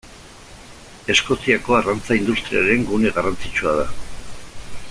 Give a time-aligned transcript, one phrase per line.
[1.15, 3.89] Eskoziako arrantza industriaren gune garrantzitsua da.